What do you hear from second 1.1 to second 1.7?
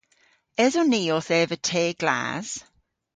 owth eva